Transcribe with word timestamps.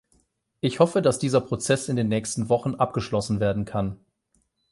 Ich 0.61 0.79
hoffe, 0.79 1.03
dass 1.03 1.19
dieser 1.19 1.41
Prozess 1.41 1.87
in 1.87 1.95
den 1.95 2.07
nächsten 2.09 2.49
Wochen 2.49 2.73
abgeschlossen 2.73 3.39
werden 3.39 3.65
kann. 3.65 3.99